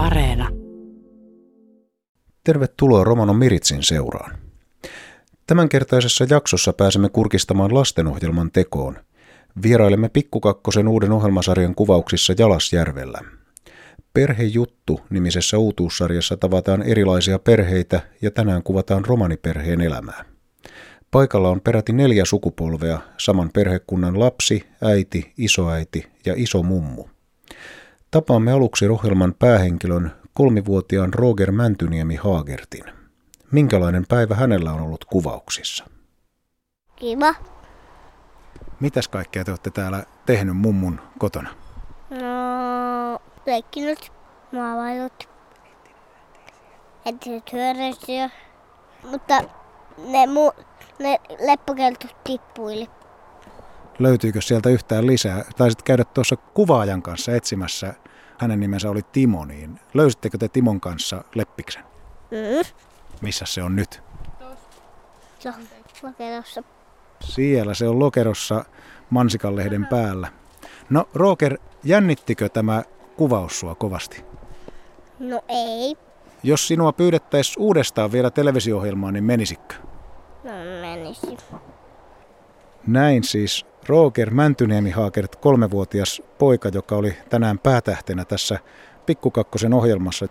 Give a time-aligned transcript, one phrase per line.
[0.00, 0.48] Areena.
[2.44, 4.38] Tervetuloa Romano Miritsin seuraan.
[5.46, 8.96] Tämänkertaisessa jaksossa pääsemme kurkistamaan lastenohjelman tekoon.
[9.62, 13.20] Vierailemme Pikkukakkosen uuden ohjelmasarjan kuvauksissa Jalasjärvellä.
[14.14, 20.24] Perhejuttu nimisessä uutuussarjassa tavataan erilaisia perheitä ja tänään kuvataan romaniperheen elämää.
[21.10, 27.04] Paikalla on peräti neljä sukupolvea, saman perhekunnan lapsi, äiti, isoäiti ja iso mummu.
[28.10, 32.84] Tapaamme aluksi ohjelman päähenkilön kolmivuotiaan Roger Mäntyniemi Haagertin.
[33.52, 35.84] Minkälainen päivä hänellä on ollut kuvauksissa?
[36.96, 37.34] Kiva.
[38.80, 41.50] Mitäs kaikkea te olette täällä tehnyt mummun kotona?
[42.10, 44.12] No, leikkinyt,
[44.52, 45.28] maalaillut,
[47.06, 48.30] etsinyt hyöreisiä,
[49.10, 49.40] mutta
[50.08, 50.52] ne, mu,
[50.98, 52.88] ne leppokeltut tippuili.
[54.00, 55.44] Löytyykö sieltä yhtään lisää?
[55.56, 57.94] Taisit käydä tuossa kuvaajan kanssa etsimässä,
[58.38, 61.84] hänen nimensä oli Timo, niin löysittekö te Timon kanssa leppiksen?
[62.30, 62.70] Mm.
[63.20, 64.02] Missä se on nyt?
[65.38, 65.54] Se on
[66.02, 66.62] lokerossa.
[67.20, 68.64] Siellä se on lokerossa
[69.10, 70.28] mansikanlehden päällä.
[70.90, 72.82] No Roger, jännittikö tämä
[73.16, 74.24] kuvaus sua kovasti?
[75.18, 75.96] No ei.
[76.42, 79.74] Jos sinua pyydettäisiin uudestaan vielä televisio-ohjelmaan, niin menisikö?
[80.44, 81.36] No menisi.
[82.86, 88.58] Näin siis Roger Mäntyniemi Haakert, kolmevuotias poika, joka oli tänään päätähtenä tässä
[89.06, 90.26] Pikkukakkosen ohjelmassa.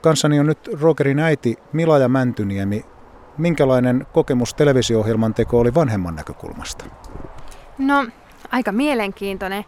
[0.00, 2.84] Kanssani on nyt Rogerin äiti Milaja Mäntyniemi.
[3.38, 6.84] Minkälainen kokemus televisio-ohjelman teko oli vanhemman näkökulmasta?
[7.78, 8.06] No,
[8.50, 9.64] aika mielenkiintoinen.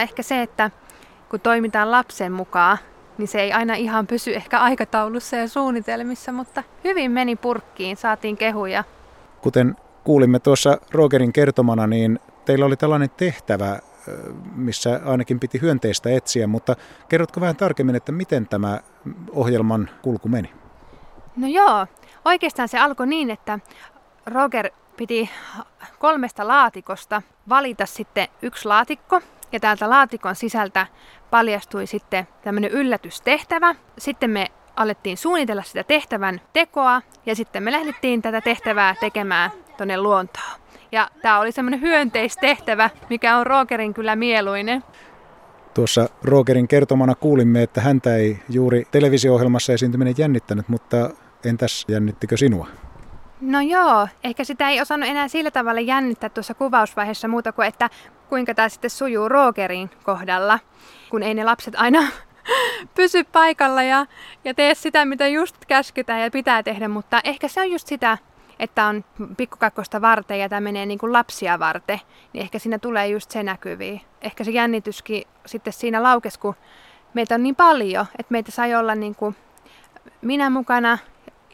[0.00, 0.70] Ehkä se, että
[1.30, 2.78] kun toimitaan lapsen mukaan,
[3.18, 8.36] niin se ei aina ihan pysy ehkä aikataulussa ja suunnitelmissa, mutta hyvin meni purkkiin, saatiin
[8.36, 8.84] kehuja.
[9.40, 9.76] Kuten
[10.10, 13.78] kuulimme tuossa Rogerin kertomana, niin teillä oli tällainen tehtävä,
[14.54, 16.76] missä ainakin piti hyönteistä etsiä, mutta
[17.08, 18.80] kerrotko vähän tarkemmin, että miten tämä
[19.30, 20.52] ohjelman kulku meni?
[21.36, 21.86] No joo,
[22.24, 23.58] oikeastaan se alkoi niin, että
[24.26, 25.30] Roger piti
[25.98, 29.20] kolmesta laatikosta valita sitten yksi laatikko,
[29.52, 30.86] ja täältä laatikon sisältä
[31.30, 33.74] paljastui sitten tämmöinen yllätystehtävä.
[33.98, 34.46] Sitten me
[34.76, 40.60] alettiin suunnitella sitä tehtävän tekoa ja sitten me lähdettiin tätä tehtävää tekemään tuonne luontoon.
[40.92, 44.84] Ja tämä oli semmoinen hyönteistehtävä, mikä on Rogerin kyllä mieluinen.
[45.74, 51.10] Tuossa Rogerin kertomana kuulimme, että häntä ei juuri televisio-ohjelmassa esiintyminen jännittänyt, mutta
[51.44, 52.66] entäs jännittikö sinua?
[53.40, 57.90] No joo, ehkä sitä ei osannut enää sillä tavalla jännittää tuossa kuvausvaiheessa muuta kuin, että
[58.28, 60.58] kuinka tämä sitten sujuu Rogerin kohdalla,
[61.10, 62.00] kun ei ne lapset aina
[62.96, 64.06] pysy paikalla ja,
[64.44, 68.18] ja tee sitä, mitä just käskytään ja pitää tehdä, mutta ehkä se on just sitä,
[68.60, 69.04] että on
[69.36, 72.00] pikkukakkosta varten ja tämä menee niin kuin lapsia varten,
[72.32, 74.00] niin ehkä siinä tulee just se näkyviin.
[74.22, 76.54] Ehkä se jännityskin sitten siinä laukes, kun
[77.14, 79.36] meitä on niin paljon, että meitä sai olla niin kuin
[80.22, 80.98] minä mukana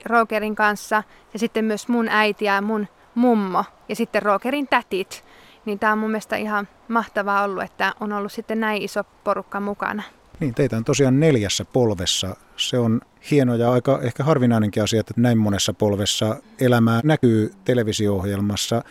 [0.04, 1.02] Rogerin kanssa
[1.32, 5.24] ja sitten myös mun äiti ja mun mummo ja sitten Rogerin tätit.
[5.64, 9.60] Niin tämä on mun mielestä ihan mahtavaa ollut, että on ollut sitten näin iso porukka
[9.60, 10.02] mukana.
[10.40, 12.36] Niin, teitä on tosiaan neljässä polvessa.
[12.56, 18.82] Se on hieno ja aika ehkä harvinainenkin asia, että näin monessa polvessa elämää näkyy televisio-ohjelmassa.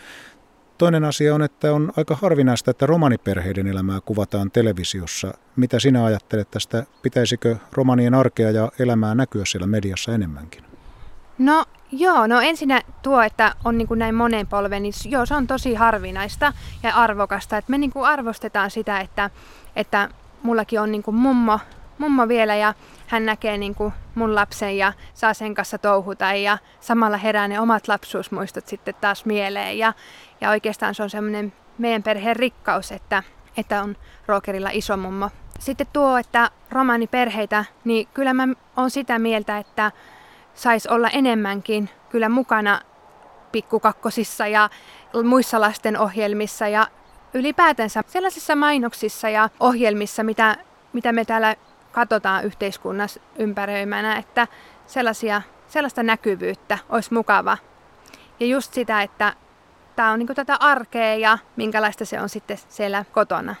[0.78, 5.34] Toinen asia on, että on aika harvinaista, että romaniperheiden elämää kuvataan televisiossa.
[5.56, 6.86] Mitä sinä ajattelet tästä?
[7.02, 10.64] Pitäisikö romanien arkea ja elämää näkyä siellä mediassa enemmänkin?
[11.38, 15.34] No joo, no ensinnä tuo, että on niin kuin näin monen polven, niin joo, se
[15.34, 16.52] on tosi harvinaista
[16.82, 17.56] ja arvokasta.
[17.56, 19.30] Että me niin kuin arvostetaan sitä, että,
[19.76, 20.08] että
[20.42, 21.60] mullakin on niin kuin mummo,
[21.98, 22.74] mummo vielä ja
[23.06, 27.60] hän näkee niin kuin mun lapsen ja saa sen kanssa touhuta ja samalla herää ne
[27.60, 29.78] omat lapsuusmuistot sitten taas mieleen.
[29.78, 29.92] Ja,
[30.40, 33.22] ja oikeastaan se on semmoinen meidän perheen rikkaus, että,
[33.56, 33.96] että on
[34.26, 35.30] Rogerilla iso mummo.
[35.58, 39.92] Sitten tuo, että romaaniperheitä, niin kyllä mä oon sitä mieltä, että
[40.54, 42.80] saisi olla enemmänkin kyllä mukana
[43.52, 44.70] pikkukakkosissa ja
[45.24, 46.88] muissa lasten ohjelmissa ja
[47.34, 50.56] ylipäätänsä sellaisissa mainoksissa ja ohjelmissa, mitä,
[50.92, 51.56] mitä me täällä
[51.92, 54.46] katsotaan yhteiskunnassa ympäröimänä, että
[54.86, 57.58] sellaisia, sellaista näkyvyyttä olisi mukava.
[58.40, 59.34] Ja just sitä, että
[59.96, 63.54] tämä on niin tätä arkea ja minkälaista se on sitten siellä kotona.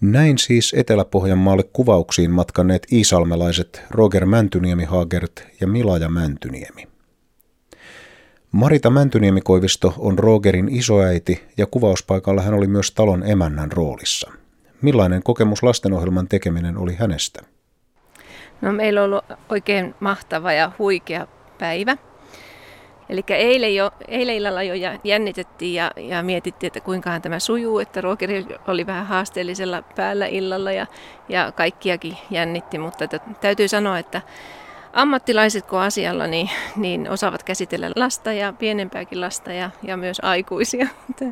[0.00, 6.91] Näin siis Etelä-Pohjanmaalle kuvauksiin matkanneet iisalmelaiset Roger Mäntyniemi Hagert ja Milaja Mäntyniemi.
[8.52, 14.32] Marita Mäntyniemi-Koivisto on Rogerin isoäiti ja kuvauspaikalla hän oli myös talon emännän roolissa.
[14.82, 17.42] Millainen kokemus lastenohjelman tekeminen oli hänestä?
[18.60, 21.26] No, meillä on ollut oikein mahtava ja huikea
[21.58, 21.96] päivä.
[23.08, 28.00] Eli eilen, jo, eilen illalla jo jännitettiin ja, ja mietittiin, että kuinkahan tämä sujuu, että
[28.00, 30.86] Rokeri oli vähän haasteellisella päällä illalla ja,
[31.28, 33.08] ja kaikkiakin jännitti, mutta
[33.40, 34.22] täytyy sanoa, että
[34.92, 40.88] ammattilaiset kun asialla, niin, niin osaavat käsitellä lasta ja pienempääkin lasta ja, ja myös aikuisia.
[41.10, 41.24] Että,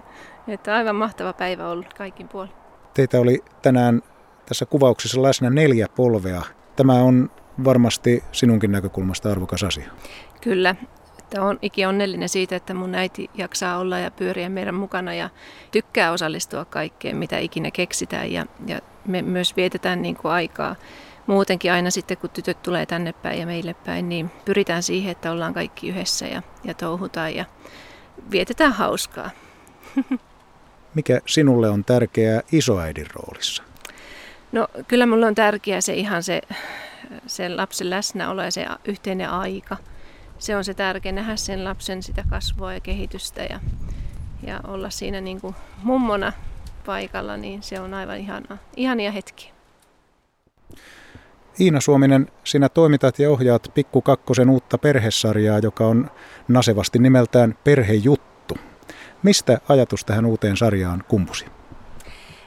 [0.49, 2.53] että aivan mahtava päivä ollut kaikin puolin.
[2.95, 4.03] Teitä oli tänään
[4.47, 6.43] tässä kuvauksessa läsnä neljä polvea.
[6.77, 7.31] Tämä on
[7.65, 9.91] varmasti sinunkin näkökulmasta arvokas asia.
[10.41, 10.75] Kyllä,
[11.19, 15.31] että on iki onnellinen siitä, että mun äiti jaksaa olla ja pyöriä meidän mukana ja
[15.71, 18.33] tykkää osallistua kaikkeen, mitä ikinä keksitään.
[18.33, 20.77] Ja, ja me myös vietetään niin kuin aikaa
[21.31, 25.33] muutenkin aina sitten, kun tytöt tulee tänne päin ja meille päin, niin pyritään siihen, että
[25.33, 27.45] ollaan kaikki yhdessä ja, ja touhutaan ja
[28.31, 29.31] vietetään hauskaa.
[30.95, 33.63] Mikä sinulle on tärkeää isoäidin roolissa?
[34.53, 36.43] No kyllä mulle on tärkeää se ihan se,
[37.27, 39.77] se lapsen läsnäolo ja se yhteinen aika.
[40.39, 43.61] Se on se tärkeä nähdä sen lapsen sitä kasvua ja kehitystä ja,
[44.47, 46.33] ja olla siinä niin kuin mummona
[46.87, 49.60] paikalla, niin se on aivan ihana, ihania hetki.
[51.61, 56.11] Iina Suominen, sinä toimitat ja ohjaat Pikku Kakkosen uutta perhesarjaa, joka on
[56.49, 58.55] nasevasti nimeltään Perhejuttu.
[59.23, 61.47] Mistä ajatus tähän uuteen sarjaan kumpusi?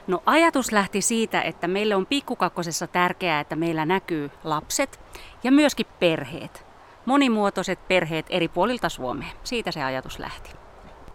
[0.06, 5.00] No ajatus lähti siitä, että meille on pikkukakkosessa tärkeää, että meillä näkyy lapset
[5.44, 6.66] ja myöskin perheet.
[7.06, 9.28] Monimuotoiset perheet eri puolilta Suomea.
[9.44, 10.50] Siitä se ajatus lähti.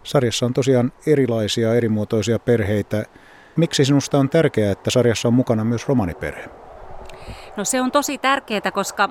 [0.02, 3.04] Sarjassa on tosiaan erilaisia, erimuotoisia perheitä.
[3.56, 6.59] Miksi sinusta on tärkeää, että sarjassa on mukana myös romaniperhe?
[7.56, 9.08] No se on tosi tärkeää, koska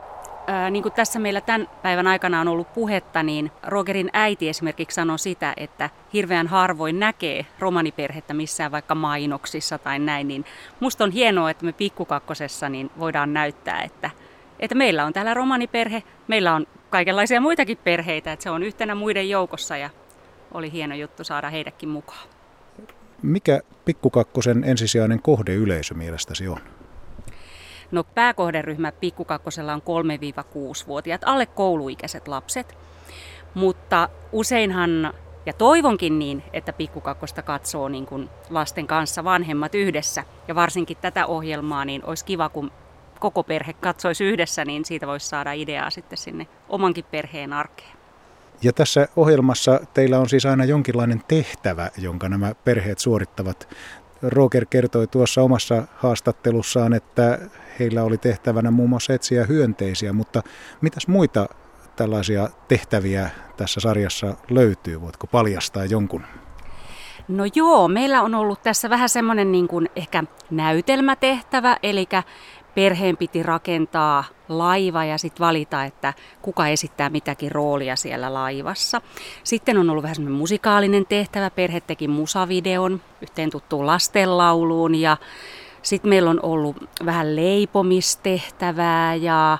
[0.47, 4.95] ää, niin kuin tässä meillä tämän päivän aikana on ollut puhetta, niin Rogerin äiti esimerkiksi
[4.95, 10.45] sanoi sitä, että hirveän harvoin näkee romaniperhettä missään vaikka mainoksissa tai näin, niin
[10.79, 14.09] musta on hienoa, että me pikkukakkosessa niin voidaan näyttää, että,
[14.59, 19.29] että meillä on täällä romaniperhe, meillä on kaikenlaisia muitakin perheitä, että se on yhtenä muiden
[19.29, 19.89] joukossa ja
[20.53, 22.27] oli hieno juttu saada heidätkin mukaan.
[23.21, 26.59] Mikä pikkukakkosen ensisijainen kohdeyleisö mielestäsi on?
[27.91, 32.77] No pääkohderyhmä pikkukakkosella on 3-6-vuotiaat, alle kouluikäiset lapset.
[33.53, 35.13] Mutta useinhan,
[35.45, 40.23] ja toivonkin niin, että pikkukakkosta katsoo niin kuin lasten kanssa vanhemmat yhdessä.
[40.47, 42.71] Ja varsinkin tätä ohjelmaa, niin olisi kiva, kun
[43.19, 47.99] koko perhe katsoisi yhdessä, niin siitä voisi saada ideaa sitten sinne omankin perheen arkeen.
[48.61, 53.67] Ja tässä ohjelmassa teillä on siis aina jonkinlainen tehtävä, jonka nämä perheet suorittavat.
[54.21, 57.39] Roger kertoi tuossa omassa haastattelussaan, että
[57.79, 60.43] heillä oli tehtävänä muun muassa etsiä hyönteisiä, mutta
[60.81, 61.49] mitäs muita
[61.95, 65.01] tällaisia tehtäviä tässä sarjassa löytyy?
[65.01, 66.23] Voitko paljastaa jonkun?
[67.27, 72.07] No joo, meillä on ollut tässä vähän semmoinen niin kuin ehkä näytelmätehtävä, eli
[72.75, 79.01] perheen piti rakentaa laiva ja sitten valita, että kuka esittää mitäkin roolia siellä laivassa.
[79.43, 85.17] Sitten on ollut vähän semmoinen musikaalinen tehtävä, perhe teki musavideon yhteen tuttuun lastenlauluun ja
[85.81, 86.75] sitten meillä on ollut
[87.05, 89.57] vähän leipomistehtävää ja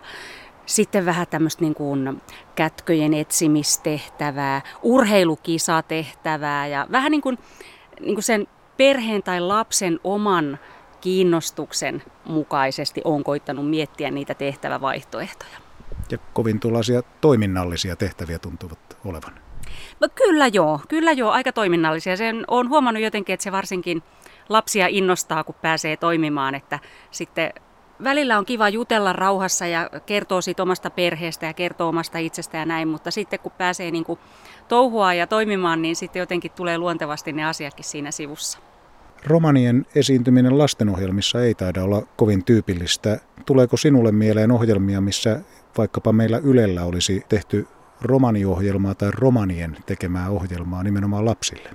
[0.66, 2.22] sitten vähän tämmöistä niin kuin
[2.56, 7.38] kätköjen etsimistehtävää, urheilukisatehtävää ja vähän niin kuin,
[8.00, 8.48] niin kuin sen
[8.78, 10.60] perheen tai lapsen oman
[11.02, 15.58] kiinnostuksen mukaisesti on koittanut miettiä niitä tehtävävaihtoehtoja.
[16.12, 19.34] Ja kovin tuollaisia toiminnallisia tehtäviä tuntuvat olevan.
[20.00, 22.18] No, kyllä joo, kyllä joo, aika toiminnallisia.
[22.18, 24.04] Sen on huomannut jotenkin, että se varsinkin
[24.50, 26.80] lapsia innostaa, kun pääsee toimimaan, että
[27.12, 27.54] sitten
[28.04, 32.66] välillä on kiva jutella rauhassa ja kertoo siitä omasta perheestä ja kertoo omasta itsestä ja
[32.66, 34.20] näin, mutta sitten kun pääsee niin kuin
[34.68, 38.60] touhua ja toimimaan, niin sitten jotenkin tulee luontevasti ne asiatkin siinä sivussa.
[39.26, 43.20] Romanien esiintyminen lastenohjelmissa ei taida olla kovin tyypillistä.
[43.46, 45.40] Tuleeko sinulle mieleen ohjelmia, missä
[45.78, 47.68] vaikkapa meillä Ylellä olisi tehty
[48.02, 51.70] romaniohjelmaa tai romanien tekemää ohjelmaa nimenomaan lapsille?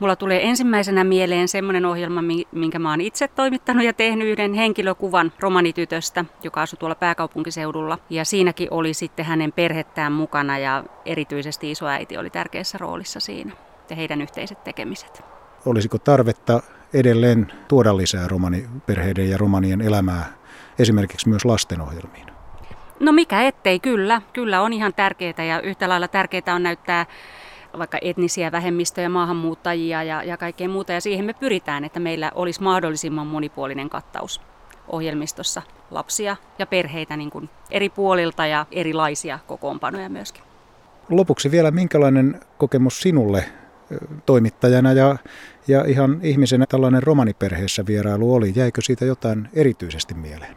[0.00, 2.22] Mulla tulee ensimmäisenä mieleen semmoinen ohjelma,
[2.52, 7.98] minkä mä oon itse toimittanut ja tehnyt yhden henkilökuvan romanitytöstä, joka asui tuolla pääkaupunkiseudulla.
[8.10, 13.52] Ja siinäkin oli sitten hänen perhettään mukana ja erityisesti isoäiti oli tärkeässä roolissa siinä
[13.90, 15.39] ja heidän yhteiset tekemiset.
[15.66, 16.62] Olisiko tarvetta
[16.94, 20.32] edelleen tuoda lisää romaniperheiden ja romanien elämää
[20.78, 22.26] esimerkiksi myös lastenohjelmiin?
[23.00, 24.22] No mikä ettei, kyllä.
[24.32, 27.06] Kyllä on ihan tärkeää ja yhtä lailla tärkeää on näyttää
[27.78, 30.92] vaikka etnisiä vähemmistöjä, maahanmuuttajia ja, ja kaikkea muuta.
[30.92, 34.40] Ja siihen me pyritään, että meillä olisi mahdollisimman monipuolinen kattaus
[34.88, 40.42] ohjelmistossa lapsia ja perheitä niin kuin eri puolilta ja erilaisia kokoonpanoja myöskin.
[41.08, 43.44] Lopuksi vielä, minkälainen kokemus sinulle
[44.26, 45.16] toimittajana ja,
[45.68, 48.52] ja ihan ihmisenä tällainen romaniperheessä vierailu oli?
[48.56, 50.56] Jäikö siitä jotain erityisesti mieleen?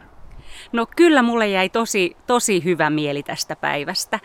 [0.72, 4.20] No kyllä mulle jäi tosi, tosi hyvä mieli tästä päivästä.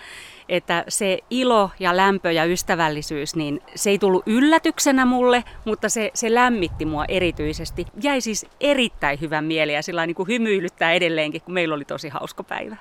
[0.49, 6.11] Että se ilo ja lämpö ja ystävällisyys, niin se ei tullut yllätyksenä mulle, mutta se,
[6.13, 7.85] se lämmitti mua erityisesti.
[8.03, 12.09] Jäi siis erittäin hyvä mieli ja sillä niin kuin hymyilyttää edelleenkin, kun meillä oli tosi
[12.09, 12.77] hauska päivä.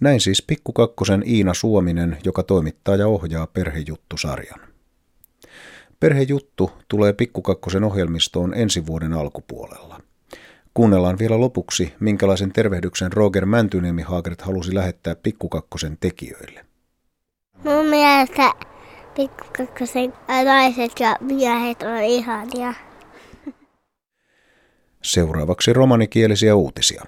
[0.00, 4.60] Näin siis pikkukakkosen Iina Suominen, joka toimittaa ja ohjaa Perhejuttusarjan.
[6.00, 10.00] Perhejuttu tulee Pikkukakkosen ohjelmistoon ensi vuoden alkupuolella.
[10.74, 16.64] Kuunnellaan vielä lopuksi, minkälaisen tervehdyksen Roger Mäntyniemi Haagret halusi lähettää Pikkukakkosen tekijöille.
[17.64, 18.52] Mun mielestä
[19.16, 20.12] pikkukakkosen
[20.44, 22.74] naiset ja miehet on ihania.
[25.02, 27.04] Seuraavaksi romanikielisiä uutisia.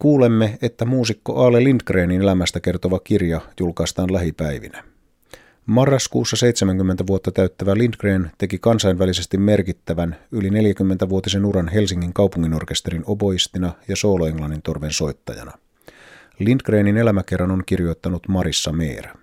[0.00, 4.84] Kuulemme, että muusikko Aale Lindgrenin elämästä kertova kirja julkaistaan lähipäivinä.
[5.66, 13.96] Marraskuussa 70 vuotta täyttävä Lindgren teki kansainvälisesti merkittävän yli 40-vuotisen uran Helsingin kaupunginorkesterin oboistina ja
[13.96, 15.52] sooloenglannin torven soittajana.
[16.38, 19.14] Lindgrenin elämäkerran on kirjoittanut Marissa Meera.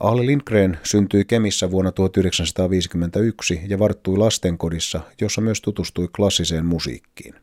[0.00, 7.34] Aale Lindgren syntyi Kemissä vuonna 1951 ja varttui lastenkodissa, jossa myös tutustui klassiseen musiikkiin.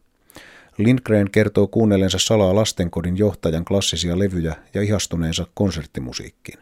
[0.79, 6.59] Lindgren kertoo kuunnellensa salaa lastenkodin johtajan klassisia levyjä ja ihastuneensa konserttimusiikkiin.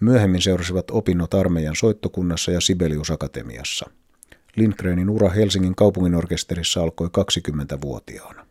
[0.00, 3.90] Myöhemmin seurasivat opinnot armeijan soittokunnassa ja Sibelius Akatemiassa.
[4.56, 8.46] Lindgrenin ura Helsingin kaupunginorkesterissa alkoi 20-vuotiaana.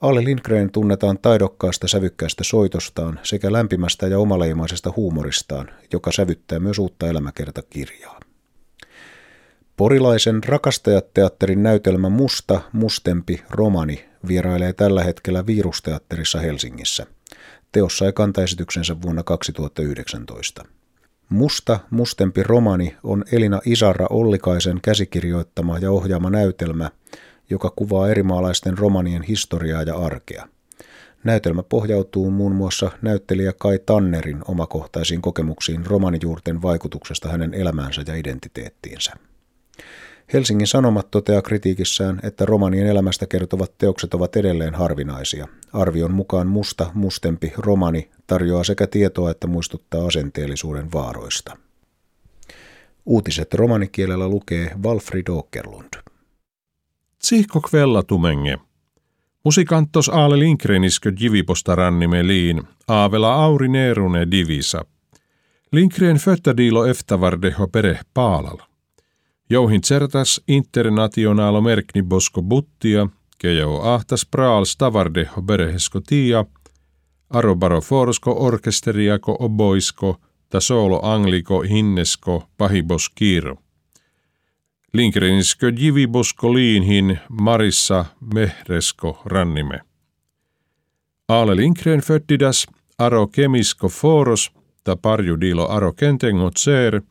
[0.00, 7.08] Alle Lindgren tunnetaan taidokkaasta sävykkäästä soitostaan sekä lämpimästä ja omaleimaisesta huumoristaan, joka sävyttää myös uutta
[7.08, 8.20] elämäkertakirjaa.
[9.78, 17.06] Porilaisen rakastajateatterin näytelmä Musta, mustempi, romani vierailee tällä hetkellä Virusteatterissa Helsingissä–
[17.72, 20.64] Teos sai kantaesityksensä vuonna 2019.
[21.28, 26.90] Musta, mustempi romani on Elina Isarra Ollikaisen käsikirjoittama ja ohjaama näytelmä,
[27.50, 30.48] joka kuvaa erimaalaisten romanien historiaa ja arkea.
[31.24, 39.12] Näytelmä pohjautuu muun muassa näyttelijä Kai Tannerin omakohtaisiin kokemuksiin romanijuurten vaikutuksesta hänen elämäänsä ja identiteettiinsä.
[40.32, 45.48] Helsingin Sanomat toteaa kritiikissään, että romanien elämästä kertovat teokset ovat edelleen harvinaisia.
[45.72, 51.56] Arvion mukaan musta, mustempi romani tarjoaa sekä tietoa että muistuttaa asenteellisuuden vaaroista.
[53.06, 56.02] Uutiset romanikielellä lukee Walfrid Åkerlund.
[57.18, 58.58] Tsihko kvella tumenge.
[59.44, 64.84] Musikantos Aale Linkreniskö jiviposta rannime liin, aavela auri neerune divisa.
[65.72, 68.67] Linkren föttädiilo eftavardeho pere paalala.
[69.50, 73.06] Jouhin certas internationalo merkni bosko buttia,
[73.38, 76.44] kejau ahtas praal stavardeho berehesko tia,
[77.30, 83.56] arobaro forsko orkesteriako oboisko, ta solo angliko hinnesko pahibos kiiro.
[84.92, 89.80] Linkreniskö jivibosko liinhin marissa mehresko rannime.
[91.28, 92.66] Aale Linkren föttidas
[92.98, 94.50] aro kemisko foros
[94.84, 97.00] ta parjudilo aro kentengo tser–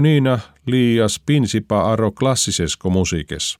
[0.00, 3.58] Niina liias pinsipa aro klassisesko musiikes.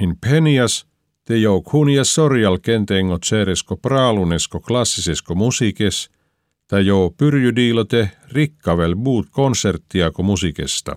[0.00, 0.86] hin penias,
[1.24, 6.10] te joukhunia sorjal kentengo tseresko praalunesko klassisesko musiikes,
[6.68, 10.96] ta jo pyrjydiilote rikkavel buut konserttiako musiikesta.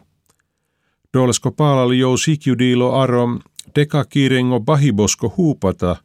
[1.14, 3.40] Dolesko paalali jo sikjudiilo aro
[3.76, 5.96] deka kiirengo bahibosko huupata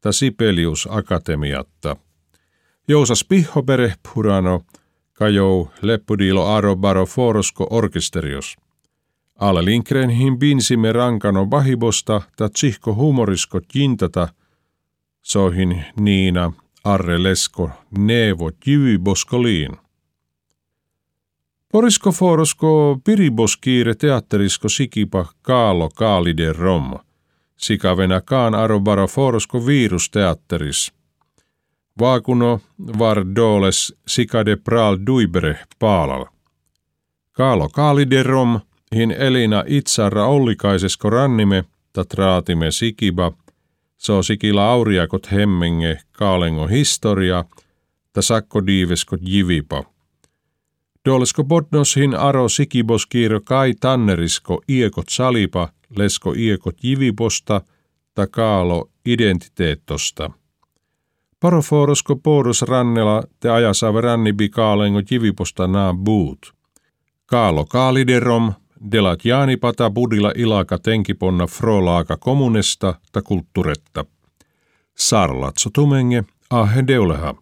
[0.00, 1.96] ta Sipelius Akatemiatta.
[2.88, 4.60] Jousas pihopere purano–
[5.14, 8.56] kajou leppudilo aro baro forosko orkesterios.
[9.40, 14.28] Ala Linkren hin binsimme rankano bahibosta ta tsihko humorisko jintata,
[15.22, 16.52] sohin Niina
[16.84, 19.76] arre lesko nevo jyvy boskoliin.
[21.72, 26.94] Porisko forosko piriboskiire teatterisko sikipa kaalo kaalide rom,
[27.56, 30.90] sikavena kaan aro baro forosko virusteatteris–
[32.00, 32.60] Vaakuno
[32.98, 36.24] var doles sikade pral duibere paalal.
[37.32, 38.60] Kaalo kaaliderom,
[38.94, 41.64] hin elina itsarra ollikaisesko rannime,
[42.08, 43.32] traatime sikiba,
[43.98, 47.44] so sikila auriakot hemmenge kaalengo historia,
[48.12, 49.84] ta sakko diivesko jivipa.
[51.04, 57.60] Dolesko bodnos hin aro sikibos kiiro kai tannerisko iekot salipa, lesko iekot jiviposta,
[58.14, 60.30] ta kaalo identiteettosta.
[61.44, 66.52] Paroforosko poros rannella te ajasave rannibi kaalengo jiviposta naa buut.
[67.26, 68.52] Kaalo kaaliderom,
[68.92, 69.20] delat
[69.60, 74.04] pata budilla ilaka tenkiponna frolaaka kommunesta ta kultturetta.
[74.98, 77.34] Sarlatso tumenge ahe deuleha.